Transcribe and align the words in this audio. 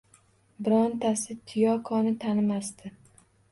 Birontasi 0.63 1.31
Tiyokoni 1.45 2.11
tanimasdi 2.21 2.93